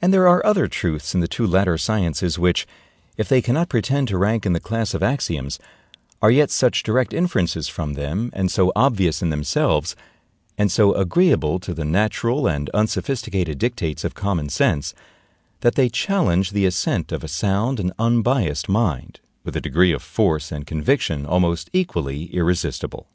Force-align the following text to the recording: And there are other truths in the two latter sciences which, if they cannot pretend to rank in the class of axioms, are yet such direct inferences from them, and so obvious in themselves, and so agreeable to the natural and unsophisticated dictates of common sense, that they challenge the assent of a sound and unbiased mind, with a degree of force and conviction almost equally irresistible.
And 0.00 0.10
there 0.14 0.26
are 0.26 0.40
other 0.46 0.66
truths 0.68 1.14
in 1.14 1.20
the 1.20 1.28
two 1.28 1.46
latter 1.46 1.76
sciences 1.76 2.38
which, 2.38 2.66
if 3.18 3.28
they 3.28 3.42
cannot 3.42 3.68
pretend 3.68 4.08
to 4.08 4.16
rank 4.16 4.46
in 4.46 4.54
the 4.54 4.58
class 4.58 4.94
of 4.94 5.02
axioms, 5.02 5.58
are 6.22 6.30
yet 6.30 6.50
such 6.50 6.82
direct 6.82 7.12
inferences 7.12 7.68
from 7.68 7.92
them, 7.92 8.30
and 8.32 8.50
so 8.50 8.72
obvious 8.74 9.20
in 9.20 9.28
themselves, 9.28 9.94
and 10.56 10.72
so 10.72 10.94
agreeable 10.94 11.58
to 11.58 11.74
the 11.74 11.84
natural 11.84 12.46
and 12.48 12.70
unsophisticated 12.72 13.58
dictates 13.58 14.02
of 14.02 14.14
common 14.14 14.48
sense, 14.48 14.94
that 15.60 15.74
they 15.74 15.90
challenge 15.90 16.52
the 16.52 16.64
assent 16.64 17.12
of 17.12 17.22
a 17.22 17.28
sound 17.28 17.78
and 17.78 17.92
unbiased 17.98 18.66
mind, 18.70 19.20
with 19.44 19.54
a 19.54 19.60
degree 19.60 19.92
of 19.92 20.00
force 20.02 20.50
and 20.50 20.66
conviction 20.66 21.26
almost 21.26 21.68
equally 21.74 22.32
irresistible. 22.34 23.08